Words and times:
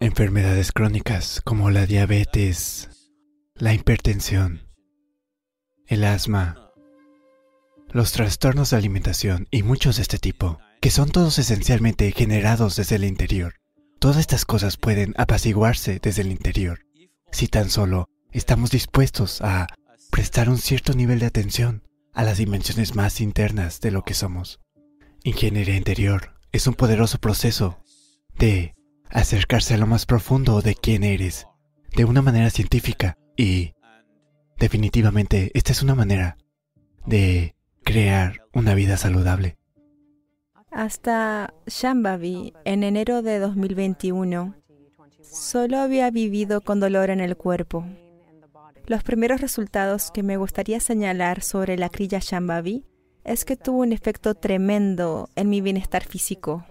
enfermedades 0.00 0.72
crónicas 0.72 1.40
como 1.44 1.70
la 1.70 1.86
diabetes, 1.86 3.12
la 3.54 3.74
hipertensión, 3.74 4.68
el 5.86 6.04
asma, 6.04 6.72
los 7.88 8.12
trastornos 8.12 8.70
de 8.70 8.76
alimentación 8.76 9.46
y 9.50 9.62
muchos 9.62 9.96
de 9.96 10.02
este 10.02 10.18
tipo, 10.18 10.58
que 10.80 10.90
son 10.90 11.10
todos 11.10 11.38
esencialmente 11.38 12.10
generados 12.12 12.76
desde 12.76 12.96
el 12.96 13.04
interior. 13.04 13.54
Todas 13.98 14.16
estas 14.18 14.44
cosas 14.44 14.76
pueden 14.76 15.14
apaciguarse 15.16 16.00
desde 16.02 16.22
el 16.22 16.32
interior 16.32 16.80
si 17.34 17.48
tan 17.48 17.68
solo 17.68 18.08
estamos 18.30 18.70
dispuestos 18.70 19.40
a 19.42 19.66
prestar 20.10 20.48
un 20.48 20.58
cierto 20.58 20.94
nivel 20.94 21.18
de 21.18 21.26
atención 21.26 21.82
a 22.12 22.22
las 22.22 22.38
dimensiones 22.38 22.94
más 22.94 23.20
internas 23.20 23.80
de 23.80 23.90
lo 23.90 24.02
que 24.04 24.14
somos. 24.14 24.60
Ingeniería 25.24 25.76
interior 25.76 26.34
es 26.52 26.68
un 26.68 26.74
poderoso 26.74 27.18
proceso 27.18 27.82
de 28.38 28.74
acercarse 29.14 29.74
a 29.74 29.78
lo 29.78 29.86
más 29.86 30.04
profundo 30.04 30.60
de 30.60 30.74
quién 30.74 31.04
eres, 31.04 31.46
de 31.96 32.04
una 32.04 32.20
manera 32.20 32.50
científica 32.50 33.16
y 33.36 33.72
definitivamente 34.58 35.50
esta 35.54 35.72
es 35.72 35.82
una 35.82 35.94
manera 35.94 36.36
de 37.06 37.54
crear 37.84 38.42
una 38.52 38.74
vida 38.74 38.96
saludable. 38.96 39.56
Hasta 40.70 41.54
Shambhavi, 41.66 42.52
en 42.64 42.82
enero 42.82 43.22
de 43.22 43.38
2021, 43.38 44.56
solo 45.22 45.78
había 45.78 46.10
vivido 46.10 46.60
con 46.60 46.80
dolor 46.80 47.10
en 47.10 47.20
el 47.20 47.36
cuerpo. 47.36 47.86
Los 48.86 49.04
primeros 49.04 49.40
resultados 49.40 50.10
que 50.10 50.24
me 50.24 50.36
gustaría 50.36 50.80
señalar 50.80 51.42
sobre 51.42 51.76
la 51.78 51.88
Kriya 51.88 52.18
Shambhavi 52.20 52.84
es 53.22 53.44
que 53.44 53.56
tuvo 53.56 53.82
un 53.82 53.92
efecto 53.92 54.34
tremendo 54.34 55.30
en 55.36 55.48
mi 55.48 55.60
bienestar 55.60 56.04
físico. 56.04 56.66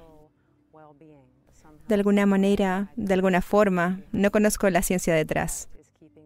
De 1.93 1.99
alguna 1.99 2.25
manera, 2.25 2.91
de 2.95 3.13
alguna 3.13 3.43
forma, 3.43 4.01
no 4.11 4.31
conozco 4.31 4.67
la 4.71 4.81
ciencia 4.81 5.13
detrás, 5.13 5.69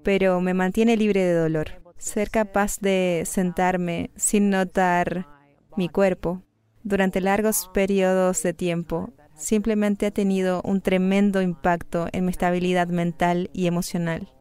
pero 0.01 0.39
me 0.39 0.53
mantiene 0.53 0.95
libre 0.95 1.25
de 1.25 1.33
dolor. 1.33 1.81
Ser 1.97 2.29
capaz 2.29 2.79
de 2.79 3.23
sentarme 3.25 4.09
sin 4.15 4.49
notar 4.49 5.27
mi 5.75 5.89
cuerpo 5.89 6.41
durante 6.83 7.19
largos 7.19 7.69
periodos 7.73 8.43
de 8.43 8.53
tiempo 8.53 9.11
simplemente 9.35 10.05
ha 10.05 10.11
tenido 10.11 10.61
un 10.63 10.79
tremendo 10.79 11.41
impacto 11.41 12.07
en 12.13 12.23
mi 12.23 12.31
estabilidad 12.31 12.87
mental 12.87 13.49
y 13.51 13.67
emocional. 13.67 14.31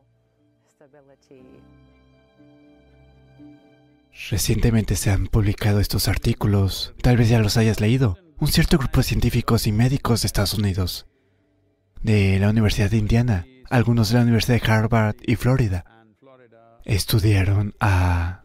Recientemente 4.30 4.94
se 4.94 5.10
han 5.10 5.27
publicado 5.27 5.80
estos 5.80 6.06
artículos, 6.06 6.94
tal 7.02 7.16
vez 7.16 7.28
ya 7.28 7.41
los 7.41 7.56
hayas 7.56 7.80
leído. 7.80 8.16
Un 8.38 8.47
cierto 8.47 8.78
grupo 8.78 8.98
de 8.98 9.04
científicos 9.04 9.66
y 9.66 9.72
médicos 9.72 10.22
de 10.22 10.27
Estados 10.27 10.54
Unidos, 10.54 11.08
de 12.02 12.39
la 12.39 12.50
Universidad 12.50 12.91
de 12.91 12.98
Indiana, 12.98 13.47
algunos 13.70 14.11
de 14.11 14.16
la 14.16 14.22
Universidad 14.22 14.61
de 14.61 14.72
Harvard 14.72 15.16
y 15.22 15.36
Florida, 15.36 15.84
estudiaron 16.84 17.75
a 17.80 18.42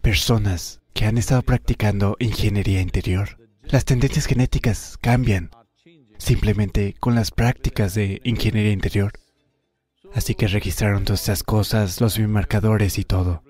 personas 0.00 0.80
que 0.94 1.06
han 1.06 1.18
estado 1.18 1.42
practicando 1.42 2.16
ingeniería 2.18 2.80
interior. 2.80 3.38
Las 3.62 3.84
tendencias 3.84 4.26
genéticas 4.26 4.96
cambian 5.00 5.50
simplemente 6.18 6.94
con 6.98 7.14
las 7.14 7.30
prácticas 7.30 7.94
de 7.94 8.20
ingeniería 8.24 8.72
interior. 8.72 9.12
Así 10.14 10.34
que 10.34 10.48
registraron 10.48 11.04
todas 11.04 11.20
estas 11.20 11.42
cosas, 11.42 12.00
los 12.00 12.16
biomarcadores 12.16 12.98
y 12.98 13.04
todo. 13.04 13.42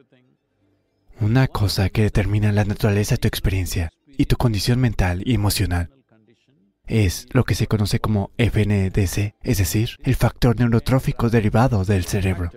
Una 1.20 1.46
cosa 1.48 1.88
que 1.90 2.02
determina 2.02 2.52
la 2.52 2.64
naturaleza 2.64 3.14
de 3.14 3.18
tu 3.18 3.28
experiencia 3.28 3.90
y 4.06 4.26
tu 4.26 4.36
condición 4.36 4.80
mental 4.80 5.22
y 5.24 5.34
emocional 5.34 5.90
es 6.88 7.26
lo 7.32 7.44
que 7.44 7.54
se 7.54 7.66
conoce 7.66 8.00
como 8.00 8.30
FNDC, 8.38 9.34
es 9.42 9.58
decir, 9.58 9.90
el 10.02 10.16
factor 10.16 10.58
neurotrófico 10.58 11.30
derivado 11.30 11.84
del 11.84 12.04
cerebro. 12.04 12.50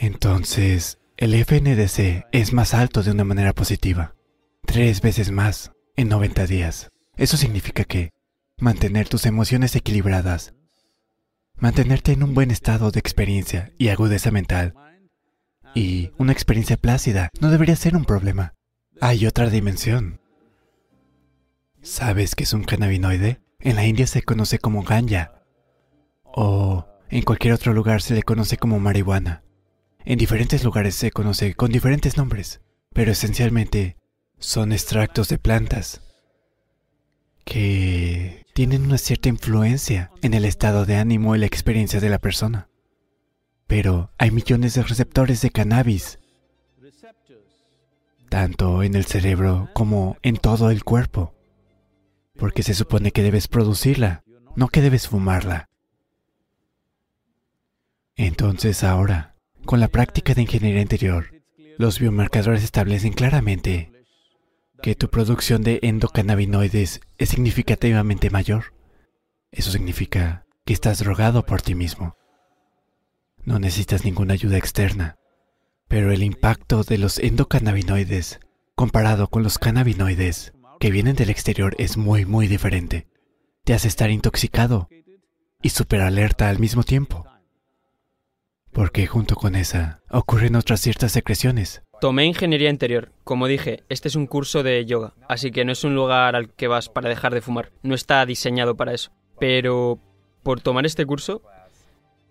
Entonces, 0.00 0.98
el 1.18 1.34
FNDC 1.34 2.26
es 2.30 2.52
más 2.52 2.74
alto 2.74 3.02
de 3.02 3.10
una 3.10 3.24
manera 3.24 3.52
positiva, 3.52 4.14
tres 4.64 5.00
veces 5.00 5.32
más 5.32 5.72
en 5.96 6.08
90 6.08 6.46
días. 6.46 6.90
Eso 7.16 7.36
significa 7.36 7.82
que 7.82 8.12
mantener 8.60 9.08
tus 9.08 9.26
emociones 9.26 9.74
equilibradas, 9.74 10.54
mantenerte 11.56 12.12
en 12.12 12.22
un 12.22 12.34
buen 12.34 12.52
estado 12.52 12.92
de 12.92 13.00
experiencia 13.00 13.72
y 13.78 13.88
agudeza 13.88 14.30
mental, 14.30 14.74
y 15.74 16.12
una 16.18 16.30
experiencia 16.30 16.76
plácida 16.76 17.30
no 17.40 17.50
debería 17.50 17.74
ser 17.74 17.96
un 17.96 18.04
problema. 18.04 18.54
Hay 19.00 19.26
otra 19.26 19.50
dimensión. 19.50 20.20
¿Sabes 21.82 22.36
qué 22.36 22.44
es 22.44 22.52
un 22.52 22.62
cannabinoide? 22.62 23.40
En 23.58 23.74
la 23.74 23.86
India 23.86 24.06
se 24.06 24.22
conoce 24.22 24.60
como 24.60 24.84
ganja, 24.84 25.42
o 26.22 26.86
en 27.10 27.22
cualquier 27.22 27.54
otro 27.54 27.74
lugar 27.74 28.02
se 28.02 28.14
le 28.14 28.22
conoce 28.22 28.56
como 28.56 28.78
marihuana. 28.78 29.42
En 30.04 30.18
diferentes 30.18 30.64
lugares 30.64 30.94
se 30.94 31.10
conoce 31.10 31.54
con 31.54 31.70
diferentes 31.70 32.16
nombres, 32.16 32.60
pero 32.92 33.12
esencialmente 33.12 33.96
son 34.38 34.72
extractos 34.72 35.28
de 35.28 35.38
plantas 35.38 36.00
que 37.44 38.44
tienen 38.52 38.84
una 38.84 38.98
cierta 38.98 39.28
influencia 39.28 40.10
en 40.22 40.34
el 40.34 40.44
estado 40.44 40.84
de 40.84 40.96
ánimo 40.96 41.34
y 41.34 41.38
la 41.38 41.46
experiencia 41.46 42.00
de 42.00 42.10
la 42.10 42.18
persona. 42.18 42.68
Pero 43.66 44.10
hay 44.18 44.30
millones 44.30 44.74
de 44.74 44.82
receptores 44.82 45.40
de 45.42 45.50
cannabis, 45.50 46.18
tanto 48.28 48.82
en 48.82 48.94
el 48.94 49.06
cerebro 49.06 49.70
como 49.72 50.16
en 50.22 50.36
todo 50.36 50.70
el 50.70 50.84
cuerpo, 50.84 51.34
porque 52.36 52.62
se 52.62 52.74
supone 52.74 53.12
que 53.12 53.22
debes 53.22 53.48
producirla, 53.48 54.22
no 54.54 54.68
que 54.68 54.82
debes 54.82 55.08
fumarla. 55.08 55.68
Entonces 58.16 58.84
ahora, 58.84 59.36
con 59.68 59.80
la 59.80 59.88
práctica 59.88 60.32
de 60.32 60.40
ingeniería 60.40 60.80
interior, 60.80 61.26
los 61.76 61.98
biomarcadores 61.98 62.64
establecen 62.64 63.12
claramente 63.12 63.92
que 64.80 64.94
tu 64.94 65.10
producción 65.10 65.62
de 65.62 65.78
endocannabinoides 65.82 67.02
es 67.18 67.28
significativamente 67.28 68.30
mayor. 68.30 68.72
Eso 69.52 69.70
significa 69.70 70.46
que 70.64 70.72
estás 70.72 71.00
drogado 71.00 71.44
por 71.44 71.60
ti 71.60 71.74
mismo. 71.74 72.16
No 73.44 73.58
necesitas 73.58 74.06
ninguna 74.06 74.32
ayuda 74.32 74.56
externa, 74.56 75.18
pero 75.86 76.12
el 76.12 76.22
impacto 76.22 76.82
de 76.82 76.96
los 76.96 77.18
endocannabinoides 77.18 78.40
comparado 78.74 79.28
con 79.28 79.42
los 79.42 79.58
cannabinoides 79.58 80.54
que 80.80 80.90
vienen 80.90 81.14
del 81.14 81.28
exterior 81.28 81.74
es 81.76 81.98
muy, 81.98 82.24
muy 82.24 82.48
diferente. 82.48 83.06
Te 83.64 83.74
hace 83.74 83.88
estar 83.88 84.08
intoxicado 84.08 84.88
y 85.60 85.68
super 85.68 86.00
alerta 86.00 86.48
al 86.48 86.58
mismo 86.58 86.84
tiempo 86.84 87.17
porque 88.78 89.08
junto 89.08 89.34
con 89.34 89.56
esa 89.56 90.02
ocurren 90.08 90.54
otras 90.54 90.80
ciertas 90.80 91.10
secreciones. 91.10 91.82
Tomé 92.00 92.26
ingeniería 92.26 92.70
interior. 92.70 93.10
Como 93.24 93.48
dije, 93.48 93.82
este 93.88 94.06
es 94.06 94.14
un 94.14 94.28
curso 94.28 94.62
de 94.62 94.86
yoga, 94.86 95.14
así 95.28 95.50
que 95.50 95.64
no 95.64 95.72
es 95.72 95.82
un 95.82 95.96
lugar 95.96 96.36
al 96.36 96.54
que 96.54 96.68
vas 96.68 96.88
para 96.88 97.08
dejar 97.08 97.34
de 97.34 97.40
fumar. 97.40 97.72
No 97.82 97.96
está 97.96 98.24
diseñado 98.24 98.76
para 98.76 98.94
eso. 98.94 99.10
Pero 99.40 99.98
por 100.44 100.60
tomar 100.60 100.86
este 100.86 101.04
curso, 101.04 101.42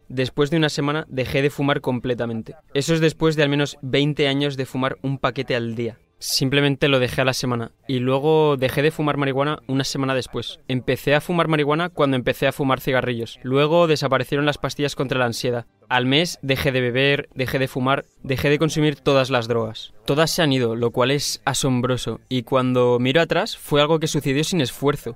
después 0.08 0.50
de 0.50 0.56
una 0.56 0.70
semana 0.70 1.06
dejé 1.10 1.42
de 1.42 1.50
fumar 1.50 1.82
completamente. 1.82 2.56
Eso 2.74 2.94
es 2.94 3.02
después 3.02 3.36
de 3.36 3.44
al 3.44 3.50
menos 3.50 3.78
20 3.82 4.30
años 4.30 4.56
de 4.56 4.66
fumar 4.66 4.98
un 5.02 5.18
paquete 5.18 5.54
al 5.54 5.76
día. 5.76 5.98
Simplemente 6.20 6.88
lo 6.88 7.00
dejé 7.00 7.22
a 7.22 7.26
la 7.26 7.34
semana 7.34 7.72
y 7.88 8.00
luego 8.00 8.58
dejé 8.58 8.82
de 8.82 8.90
fumar 8.90 9.18
marihuana 9.18 9.60
una 9.68 9.84
semana 9.84 10.16
después. 10.16 10.60
Empecé 10.68 11.14
a 11.14 11.22
fumar 11.22 11.48
marihuana 11.48 11.90
cuando 11.90 12.18
empecé 12.18 12.48
a 12.48 12.52
fumar 12.52 12.82
cigarrillos. 12.82 13.40
Luego 13.44 13.86
desaparecieron 13.86 14.46
las 14.46 14.58
pastillas 14.58 14.96
contra 14.96 15.20
la 15.20 15.26
ansiedad. 15.26 15.68
Al 15.90 16.08
mes 16.08 16.40
dejé 16.42 16.72
de 16.72 16.82
beber, 16.82 17.30
dejé 17.36 17.60
de 17.60 17.68
fumar, 17.68 18.06
dejé 18.24 18.50
de 18.50 18.58
consumir 18.58 18.96
todas 18.96 19.30
las 19.30 19.48
drogas. 19.48 19.94
Todas 20.06 20.32
se 20.32 20.42
han 20.42 20.52
ido, 20.52 20.76
lo 20.76 20.92
cual 20.92 21.12
es 21.12 21.42
asombroso. 21.46 22.20
Y 22.30 22.44
cuando 22.44 22.98
miro 23.00 23.22
atrás 23.22 23.56
fue 23.56 23.80
algo 23.80 24.00
que 24.00 24.08
sucedió 24.08 24.44
sin 24.44 24.62
esfuerzo. 24.62 25.16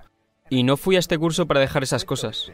Y 0.51 0.63
no 0.63 0.77
fui 0.77 0.98
a 0.98 1.00
este 1.00 1.18
curso 1.18 1.48
para 1.48 1.62
dejar 1.62 1.81
esas 1.81 2.06
cosas. 2.06 2.51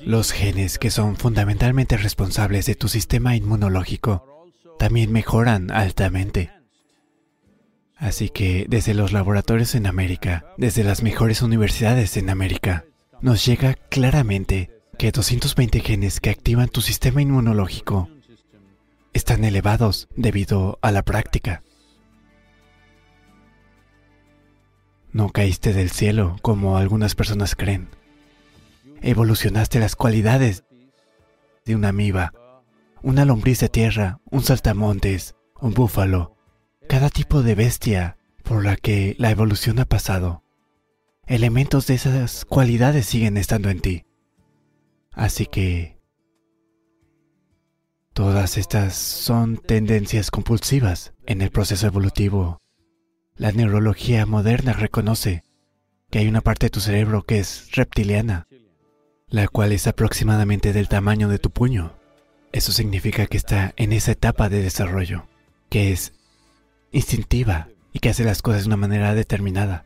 Los 0.00 0.32
genes 0.32 0.78
que 0.78 0.90
son 0.90 1.16
fundamentalmente 1.16 1.96
responsables 1.96 2.66
de 2.66 2.74
tu 2.74 2.88
sistema 2.88 3.36
inmunológico 3.36 4.46
también 4.78 5.12
mejoran 5.12 5.70
altamente. 5.70 6.50
Así 7.96 8.28
que 8.28 8.66
desde 8.68 8.94
los 8.94 9.12
laboratorios 9.12 9.74
en 9.74 9.86
América, 9.86 10.46
desde 10.56 10.84
las 10.84 11.02
mejores 11.02 11.42
universidades 11.42 12.16
en 12.16 12.30
América, 12.30 12.84
nos 13.20 13.44
llega 13.44 13.74
claramente 13.74 14.70
que 14.98 15.10
220 15.10 15.80
genes 15.80 16.20
que 16.20 16.30
activan 16.30 16.68
tu 16.68 16.80
sistema 16.80 17.20
inmunológico 17.20 18.08
están 19.12 19.44
elevados 19.44 20.08
debido 20.14 20.78
a 20.80 20.92
la 20.92 21.02
práctica. 21.02 21.62
No 25.12 25.30
caíste 25.30 25.72
del 25.72 25.90
cielo 25.90 26.36
como 26.42 26.76
algunas 26.76 27.16
personas 27.16 27.56
creen. 27.56 27.88
Evolucionaste 29.02 29.78
las 29.78 29.96
cualidades 29.96 30.64
de 31.64 31.76
una 31.76 31.88
amiba, 31.88 32.32
una 33.02 33.24
lombriz 33.24 33.60
de 33.60 33.68
tierra, 33.68 34.20
un 34.30 34.42
saltamontes, 34.42 35.34
un 35.60 35.72
búfalo, 35.74 36.36
cada 36.88 37.10
tipo 37.10 37.42
de 37.42 37.54
bestia 37.54 38.16
por 38.42 38.64
la 38.64 38.76
que 38.76 39.14
la 39.18 39.30
evolución 39.30 39.78
ha 39.78 39.84
pasado. 39.84 40.42
Elementos 41.26 41.86
de 41.86 41.94
esas 41.94 42.44
cualidades 42.44 43.06
siguen 43.06 43.36
estando 43.36 43.68
en 43.68 43.80
ti. 43.80 44.06
Así 45.12 45.46
que 45.46 46.00
todas 48.14 48.56
estas 48.56 48.94
son 48.94 49.58
tendencias 49.58 50.30
compulsivas 50.30 51.12
en 51.26 51.42
el 51.42 51.50
proceso 51.50 51.86
evolutivo. 51.86 52.62
La 53.36 53.52
neurología 53.52 54.26
moderna 54.26 54.72
reconoce 54.72 55.44
que 56.10 56.18
hay 56.18 56.28
una 56.28 56.40
parte 56.40 56.66
de 56.66 56.70
tu 56.70 56.80
cerebro 56.80 57.22
que 57.22 57.38
es 57.38 57.70
reptiliana, 57.72 58.47
la 59.30 59.48
cual 59.48 59.72
es 59.72 59.86
aproximadamente 59.86 60.72
del 60.72 60.88
tamaño 60.88 61.28
de 61.28 61.38
tu 61.38 61.50
puño. 61.50 61.94
Eso 62.52 62.72
significa 62.72 63.26
que 63.26 63.36
está 63.36 63.74
en 63.76 63.92
esa 63.92 64.12
etapa 64.12 64.48
de 64.48 64.62
desarrollo, 64.62 65.26
que 65.68 65.92
es 65.92 66.14
instintiva 66.92 67.68
y 67.92 67.98
que 67.98 68.08
hace 68.08 68.24
las 68.24 68.40
cosas 68.40 68.62
de 68.62 68.68
una 68.68 68.76
manera 68.76 69.14
determinada. 69.14 69.84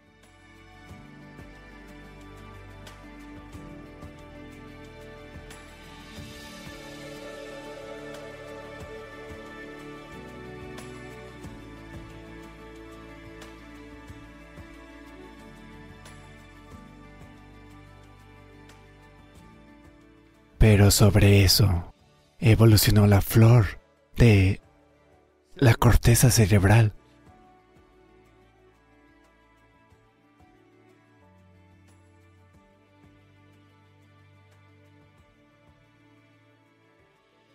Pero 20.62 20.92
sobre 20.92 21.42
eso 21.42 21.92
evolucionó 22.38 23.08
la 23.08 23.20
flor 23.20 23.80
de 24.16 24.60
la 25.56 25.74
corteza 25.74 26.30
cerebral. 26.30 26.92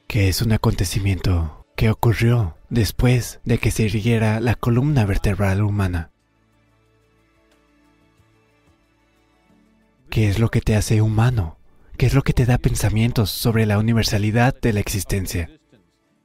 que 0.08 0.28
es 0.28 0.42
un 0.42 0.52
acontecimiento 0.52 1.66
que 1.78 1.90
ocurrió 1.90 2.58
después 2.70 3.40
de 3.46 3.58
que 3.58 3.72
se 3.72 3.84
irguiera 3.84 4.42
la 4.42 4.56
columna 4.56 5.06
vertebral 5.06 5.62
humana. 5.62 6.12
¿Qué 10.10 10.28
es 10.28 10.40
lo 10.40 10.50
que 10.50 10.60
te 10.60 10.76
hace 10.76 11.02
humano? 11.02 11.57
¿Qué 11.98 12.06
es 12.06 12.14
lo 12.14 12.22
que 12.22 12.34
te 12.34 12.46
da 12.46 12.60
pensamientos 12.60 13.32
sobre 13.32 13.66
la 13.66 13.80
universalidad 13.80 14.54
de 14.62 14.72
la 14.72 14.80
existencia? 14.80 15.50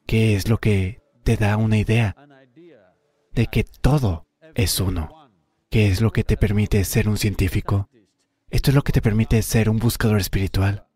¿Qué 0.07 0.37
es 0.37 0.47
lo 0.47 0.59
que 0.59 1.01
te 1.25 1.39
da 1.39 1.57
una 1.57 1.79
idea 1.79 2.15
de 3.33 3.47
que 3.47 3.65
todo 3.65 4.27
es 4.55 4.79
uno? 4.81 5.31
¿Qué 5.71 5.89
es 5.89 6.03
lo 6.03 6.11
que 6.13 6.25
te 6.25 6.37
permite 6.37 6.85
ser 6.85 7.09
un 7.09 7.17
científico? 7.17 7.89
Esto 8.51 8.71
es 8.71 8.75
lo 8.75 8.83
que 8.83 8.93
te 8.93 9.01
permite 9.01 9.41
ser 9.41 9.71
un 9.71 9.79
buscador 9.79 10.21
espiritual. 10.21 10.89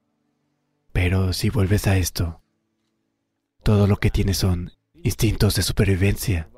Pero 0.93 1.32
si 1.32 1.49
vuelves 1.49 1.87
a 1.87 1.96
esto, 1.96 2.43
todo 3.62 3.87
lo 3.87 3.96
que 3.96 4.11
tienes 4.11 4.37
son 4.37 4.73
instintos 4.93 5.55
de 5.55 5.62
supervivencia. 5.62 6.50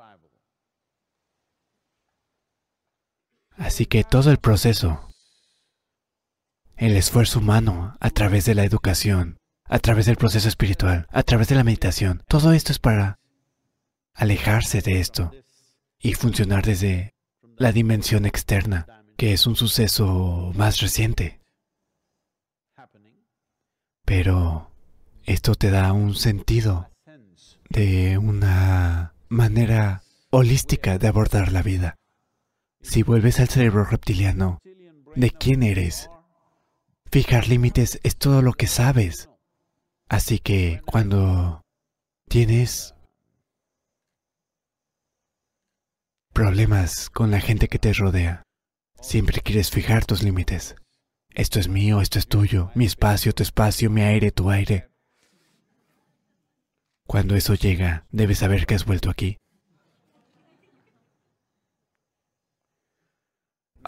Así 3.57 3.87
que 3.87 4.03
todo 4.03 4.33
el 4.33 4.39
proceso 4.39 5.08
el 6.79 6.97
esfuerzo 6.97 7.41
humano 7.41 7.97
a 8.01 8.11
través 8.11 8.45
de 8.45 8.55
la 8.55 8.65
educación, 8.65 9.39
a 9.65 9.81
través 9.81 10.07
del 10.07 10.17
proceso 10.17 10.49
espiritual, 10.49 11.07
a 11.11 11.23
través 11.25 11.49
de 11.49 11.57
la 11.57 11.65
meditación. 11.65 12.23
Todo 12.29 12.53
esto 12.53 12.73
es 12.73 12.79
para 12.79 13.19
alejarse 14.15 14.81
de 14.81 15.01
esto 15.01 15.33
y 15.99 16.15
funcionar 16.15 16.65
desde 16.65 17.15
la 17.57 17.73
dimensión 17.73 18.27
externa, 18.27 19.05
que 19.17 19.33
es 19.33 19.47
un 19.47 19.57
suceso 19.57 20.53
más 20.55 20.81
reciente. 20.81 21.41
Pero 24.05 24.71
esto 25.25 25.57
te 25.57 25.71
da 25.71 25.93
un 25.93 26.15
sentido 26.15 26.91
de 27.69 28.19
una 28.19 29.15
manera 29.29 30.03
holística 30.31 30.99
de 30.99 31.09
abordar 31.09 31.53
la 31.53 31.63
vida. 31.63 31.97
Si 32.81 33.03
vuelves 33.03 33.41
al 33.41 33.49
cerebro 33.49 33.85
reptiliano, 33.85 34.61
¿de 35.17 35.31
quién 35.31 35.63
eres? 35.65 36.09
Fijar 37.11 37.49
límites 37.49 37.99
es 38.03 38.17
todo 38.19 38.43
lo 38.43 38.53
que 38.53 38.67
sabes. 38.67 39.31
Así 40.09 40.39
que 40.41 40.83
cuando 40.85 41.63
tienes 42.29 42.95
problemas 46.35 47.09
con 47.09 47.31
la 47.31 47.41
gente 47.41 47.69
que 47.69 47.79
te 47.79 47.95
rodea, 47.95 48.43
siempre 49.01 49.41
quieres 49.41 49.71
fijar 49.71 50.05
tus 50.05 50.23
límites. 50.23 50.77
Esto 51.31 51.59
es 51.59 51.69
mío, 51.69 52.03
esto 52.03 52.19
es 52.19 52.29
tuyo, 52.29 52.71
mi 52.75 52.85
espacio, 52.85 53.33
tu 53.33 53.43
espacio, 53.43 53.89
mi 53.89 54.03
aire, 54.03 54.31
tu 54.31 54.51
aire. 54.51 54.91
Cuando 57.07 57.37
eso 57.37 57.55
llega, 57.55 58.07
debes 58.11 58.39
saber 58.39 58.67
que 58.67 58.75
has 58.75 58.85
vuelto 58.85 59.09
aquí. 59.09 59.39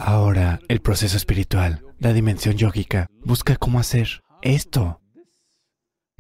Ahora, 0.02 0.61
el 0.69 0.80
proceso 0.80 1.19
espiritual, 1.19 1.85
la 1.99 2.14
dimensión 2.14 2.57
yógica, 2.57 3.07
busca 3.23 3.57
cómo 3.57 3.78
hacer 3.78 4.23
esto. 4.40 5.02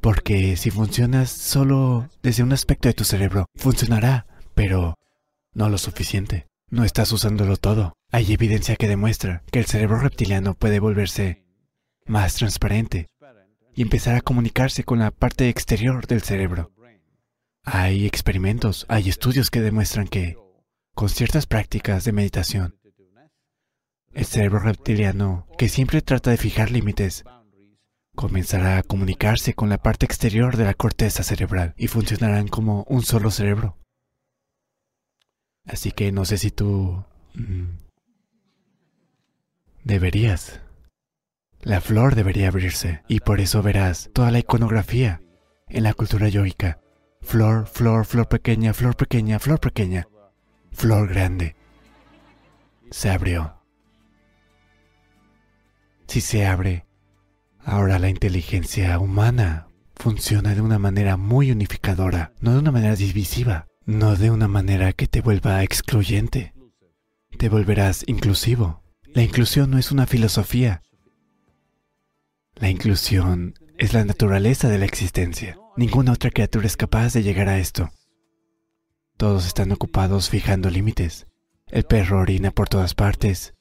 Porque 0.02 0.56
si 0.56 0.70
funcionas 0.70 1.30
solo 1.30 2.06
desde 2.22 2.42
un 2.42 2.52
aspecto 2.52 2.88
de 2.88 2.94
tu 2.94 3.04
cerebro, 3.04 3.46
funcionará, 3.54 4.26
pero 4.54 4.96
no 5.54 5.70
lo 5.70 5.78
suficiente. 5.78 6.46
No 6.68 6.84
estás 6.84 7.10
usándolo 7.10 7.56
todo. 7.56 7.94
Hay 8.12 8.30
evidencia 8.32 8.76
que 8.76 8.86
demuestra 8.86 9.42
que 9.50 9.60
el 9.60 9.64
cerebro 9.64 9.98
reptiliano 9.98 10.52
puede 10.54 10.78
volverse 10.78 11.42
más 12.04 12.34
transparente 12.34 13.08
y 13.74 13.80
empezar 13.80 14.14
a 14.14 14.20
comunicarse 14.20 14.84
con 14.84 14.98
la 14.98 15.10
parte 15.10 15.48
exterior 15.48 16.06
del 16.06 16.20
cerebro. 16.20 16.70
Hay 17.64 18.06
experimentos, 18.06 18.84
hay 18.88 19.08
estudios 19.08 19.50
que 19.50 19.62
demuestran 19.62 20.06
que, 20.06 20.36
con 20.94 21.08
ciertas 21.08 21.46
prácticas 21.46 22.04
de 22.04 22.12
meditación, 22.12 22.79
el 24.12 24.24
cerebro 24.24 24.60
reptiliano, 24.60 25.46
que 25.56 25.68
siempre 25.68 26.02
trata 26.02 26.30
de 26.30 26.36
fijar 26.36 26.70
límites, 26.70 27.24
comenzará 28.14 28.78
a 28.78 28.82
comunicarse 28.82 29.54
con 29.54 29.68
la 29.68 29.78
parte 29.78 30.04
exterior 30.06 30.56
de 30.56 30.64
la 30.64 30.74
corteza 30.74 31.22
cerebral 31.22 31.74
y 31.76 31.86
funcionarán 31.86 32.48
como 32.48 32.84
un 32.88 33.02
solo 33.02 33.30
cerebro. 33.30 33.78
Así 35.64 35.92
que 35.92 36.10
no 36.12 36.24
sé 36.24 36.38
si 36.38 36.50
tú... 36.50 37.04
Mm, 37.34 37.78
deberías. 39.84 40.60
La 41.62 41.80
flor 41.80 42.14
debería 42.14 42.48
abrirse 42.48 43.02
y 43.06 43.20
por 43.20 43.40
eso 43.40 43.62
verás 43.62 44.10
toda 44.12 44.30
la 44.30 44.38
iconografía 44.38 45.22
en 45.68 45.84
la 45.84 45.94
cultura 45.94 46.28
yoica. 46.28 46.80
Flor, 47.20 47.66
flor, 47.66 48.06
flor 48.06 48.28
pequeña, 48.28 48.72
flor 48.72 48.96
pequeña, 48.96 49.38
flor 49.38 49.60
pequeña, 49.60 50.08
flor 50.72 51.08
grande. 51.08 51.54
Se 52.90 53.10
abrió 53.10 53.59
si 56.10 56.20
se 56.20 56.44
abre. 56.44 56.86
Ahora 57.60 58.00
la 58.00 58.08
inteligencia 58.08 58.98
humana 58.98 59.68
funciona 59.94 60.56
de 60.56 60.60
una 60.60 60.78
manera 60.78 61.16
muy 61.16 61.52
unificadora, 61.52 62.32
no 62.40 62.52
de 62.52 62.58
una 62.58 62.72
manera 62.72 62.96
divisiva, 62.96 63.68
no 63.86 64.16
de 64.16 64.32
una 64.32 64.48
manera 64.48 64.92
que 64.92 65.06
te 65.06 65.20
vuelva 65.20 65.62
excluyente. 65.62 66.52
Te 67.38 67.48
volverás 67.48 68.02
inclusivo. 68.08 68.82
La 69.14 69.22
inclusión 69.22 69.70
no 69.70 69.78
es 69.78 69.92
una 69.92 70.06
filosofía. 70.06 70.82
La 72.56 72.70
inclusión 72.70 73.54
es 73.78 73.94
la 73.94 74.04
naturaleza 74.04 74.68
de 74.68 74.78
la 74.78 74.86
existencia. 74.86 75.58
Ninguna 75.76 76.12
otra 76.12 76.30
criatura 76.30 76.66
es 76.66 76.76
capaz 76.76 77.12
de 77.12 77.22
llegar 77.22 77.48
a 77.48 77.58
esto. 77.58 77.88
Todos 79.16 79.46
están 79.46 79.70
ocupados 79.70 80.28
fijando 80.28 80.70
límites. 80.70 81.28
El 81.68 81.84
perro 81.84 82.18
orina 82.18 82.50
por 82.50 82.68
todas 82.68 82.94
partes, 82.94 83.54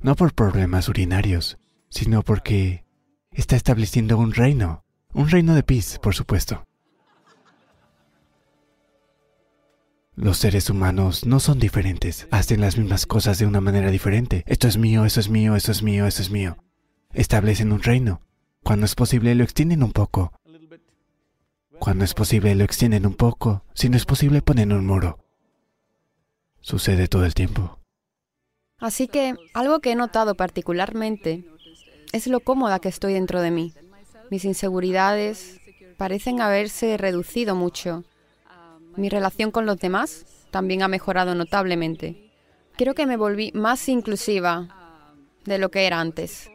no 0.00 0.14
por 0.14 0.34
problemas 0.34 0.88
urinarios, 0.88 1.58
sino 1.94 2.22
porque 2.22 2.84
está 3.30 3.54
estableciendo 3.54 4.18
un 4.18 4.32
reino, 4.32 4.84
un 5.12 5.30
reino 5.30 5.54
de 5.54 5.62
pis, 5.62 6.00
por 6.02 6.14
supuesto. 6.14 6.64
Los 10.16 10.38
seres 10.38 10.70
humanos 10.70 11.24
no 11.24 11.38
son 11.38 11.60
diferentes, 11.60 12.26
hacen 12.32 12.60
las 12.60 12.76
mismas 12.76 13.06
cosas 13.06 13.38
de 13.38 13.46
una 13.46 13.60
manera 13.60 13.90
diferente. 13.92 14.42
Esto 14.46 14.66
es 14.66 14.76
mío, 14.76 15.04
eso 15.04 15.20
es 15.20 15.28
mío, 15.28 15.54
eso 15.54 15.70
es 15.70 15.82
mío, 15.82 16.06
eso 16.06 16.22
es 16.22 16.30
mío. 16.30 16.56
Establecen 17.12 17.72
un 17.72 17.82
reino. 17.82 18.20
Cuando 18.64 18.86
es 18.86 18.96
posible 18.96 19.34
lo 19.36 19.44
extienden 19.44 19.84
un 19.84 19.92
poco. 19.92 20.32
Cuando 21.78 22.04
es 22.04 22.14
posible 22.14 22.54
lo 22.56 22.64
extienden 22.64 23.06
un 23.06 23.14
poco. 23.14 23.64
Si 23.72 23.88
no 23.88 23.96
es 23.96 24.04
posible 24.04 24.42
ponen 24.42 24.72
un 24.72 24.84
muro. 24.84 25.18
Sucede 26.60 27.06
todo 27.06 27.24
el 27.24 27.34
tiempo. 27.34 27.78
Así 28.78 29.06
que 29.06 29.34
algo 29.52 29.80
que 29.80 29.92
he 29.92 29.96
notado 29.96 30.34
particularmente 30.34 31.44
es 32.14 32.28
lo 32.28 32.38
cómoda 32.38 32.78
que 32.78 32.88
estoy 32.88 33.14
dentro 33.14 33.42
de 33.42 33.50
mí. 33.50 33.74
Mis 34.30 34.44
inseguridades 34.44 35.60
parecen 35.96 36.40
haberse 36.40 36.96
reducido 36.96 37.56
mucho. 37.56 38.04
Mi 38.96 39.08
relación 39.08 39.50
con 39.50 39.66
los 39.66 39.78
demás 39.78 40.24
también 40.52 40.82
ha 40.82 40.88
mejorado 40.88 41.34
notablemente. 41.34 42.30
Creo 42.76 42.94
que 42.94 43.06
me 43.06 43.16
volví 43.16 43.50
más 43.52 43.88
inclusiva 43.88 44.68
de 45.44 45.58
lo 45.58 45.72
que 45.72 45.88
era 45.88 46.00
antes. 46.00 46.48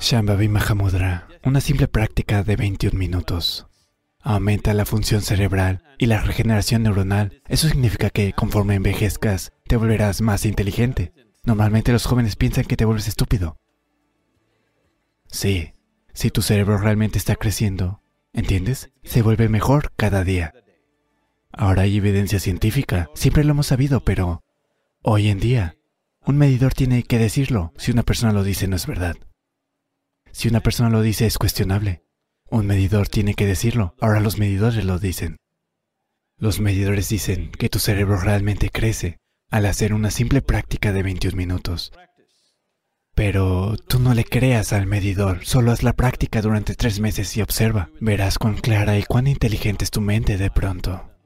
Shambhavi 0.00 0.48
Mahamudra, 0.48 1.28
una 1.44 1.60
simple 1.60 1.86
práctica 1.86 2.42
de 2.42 2.56
21 2.56 2.98
minutos. 2.98 3.68
Aumenta 4.20 4.74
la 4.74 4.84
función 4.84 5.22
cerebral 5.22 5.84
y 5.96 6.06
la 6.06 6.20
regeneración 6.20 6.82
neuronal. 6.82 7.40
Eso 7.46 7.68
significa 7.68 8.10
que 8.10 8.32
conforme 8.32 8.74
envejezcas, 8.74 9.52
te 9.68 9.76
volverás 9.76 10.22
más 10.22 10.44
inteligente. 10.44 11.12
Normalmente 11.48 11.92
los 11.92 12.04
jóvenes 12.04 12.36
piensan 12.36 12.66
que 12.66 12.76
te 12.76 12.84
vuelves 12.84 13.08
estúpido. 13.08 13.56
Sí, 15.28 15.72
si 16.12 16.30
tu 16.30 16.42
cerebro 16.42 16.76
realmente 16.76 17.16
está 17.16 17.36
creciendo, 17.36 18.02
¿entiendes? 18.34 18.90
Se 19.02 19.22
vuelve 19.22 19.48
mejor 19.48 19.90
cada 19.96 20.24
día. 20.24 20.52
Ahora 21.50 21.82
hay 21.82 21.96
evidencia 21.96 22.38
científica, 22.38 23.08
siempre 23.14 23.44
lo 23.44 23.52
hemos 23.52 23.68
sabido, 23.68 24.00
pero 24.00 24.44
hoy 25.00 25.28
en 25.30 25.40
día, 25.40 25.78
un 26.20 26.36
medidor 26.36 26.74
tiene 26.74 27.02
que 27.02 27.16
decirlo. 27.16 27.72
Si 27.78 27.92
una 27.92 28.02
persona 28.02 28.34
lo 28.34 28.44
dice, 28.44 28.68
no 28.68 28.76
es 28.76 28.86
verdad. 28.86 29.16
Si 30.32 30.48
una 30.48 30.60
persona 30.60 30.90
lo 30.90 31.00
dice, 31.00 31.24
es 31.24 31.38
cuestionable. 31.38 32.04
Un 32.50 32.66
medidor 32.66 33.08
tiene 33.08 33.32
que 33.32 33.46
decirlo. 33.46 33.94
Ahora 34.02 34.20
los 34.20 34.36
medidores 34.36 34.84
lo 34.84 34.98
dicen. 34.98 35.38
Los 36.36 36.60
medidores 36.60 37.08
dicen 37.08 37.52
que 37.52 37.70
tu 37.70 37.78
cerebro 37.78 38.20
realmente 38.20 38.68
crece 38.68 39.18
al 39.50 39.66
hacer 39.66 39.94
una 39.94 40.10
simple 40.10 40.42
práctica 40.42 40.92
de 40.92 41.02
21 41.02 41.36
minutos. 41.36 41.92
Pero 43.14 43.76
tú 43.88 43.98
no 43.98 44.14
le 44.14 44.24
creas 44.24 44.72
al 44.72 44.86
medidor, 44.86 45.44
solo 45.44 45.72
haz 45.72 45.82
la 45.82 45.92
práctica 45.92 46.40
durante 46.40 46.74
tres 46.74 47.00
meses 47.00 47.36
y 47.36 47.42
observa. 47.42 47.90
Verás 48.00 48.38
cuán 48.38 48.54
clara 48.56 48.96
y 48.98 49.02
cuán 49.02 49.26
inteligente 49.26 49.84
es 49.84 49.90
tu 49.90 50.00
mente 50.00 50.36
de 50.36 50.50
pronto. 50.50 51.17